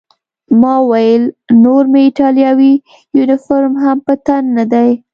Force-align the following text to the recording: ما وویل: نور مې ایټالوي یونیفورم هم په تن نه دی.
ما 0.61 0.73
وویل: 0.83 1.23
نور 1.63 1.83
مې 1.91 2.01
ایټالوي 2.05 2.73
یونیفورم 3.17 3.73
هم 3.83 3.97
په 4.05 4.13
تن 4.25 4.43
نه 4.57 4.65
دی. 4.71 4.89